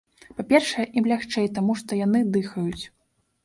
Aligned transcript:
Па-першае, 0.37 0.85
ім 1.01 1.09
лягчэй 1.11 1.47
таму, 1.59 1.77
што 1.85 2.03
яны 2.05 2.19
дыхаюць. 2.41 2.83